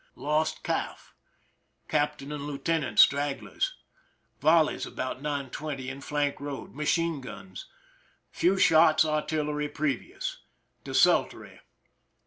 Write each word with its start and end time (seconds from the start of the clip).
Lost 0.15 0.63
calf. 0.63 1.13
Captain 1.87 2.31
and 2.31 2.47
lieutenant, 2.47 2.97
stragglers. 2.97 3.75
Volleys 4.39 4.87
about 4.87 5.21
9: 5.21 5.51
20 5.51 5.89
in 5.89 6.01
flank 6.01 6.39
road. 6.41 6.73
Machine 6.73 7.21
guns. 7.21 7.67
Few 8.31 8.57
shots 8.57 9.05
artillery 9.05 9.69
pre 9.69 9.95
vious. 9.95 10.37
Desultory. 10.83 11.59